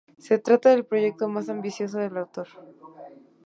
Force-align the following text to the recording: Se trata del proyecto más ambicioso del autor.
Se 0.17 0.39
trata 0.39 0.71
del 0.71 0.83
proyecto 0.83 1.29
más 1.29 1.47
ambicioso 1.47 1.99
del 1.99 2.17
autor. 2.17 2.47